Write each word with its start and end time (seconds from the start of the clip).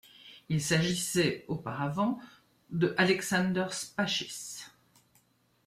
Il 0.49 0.63
s'agissait, 0.63 1.45
auparavant, 1.47 2.17
de 2.71 2.95
Alexander 2.97 3.67
Spachis. 3.69 4.65